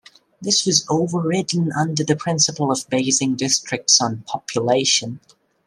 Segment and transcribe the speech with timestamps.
[0.41, 5.19] This was overridden under the principle of basing districts on population.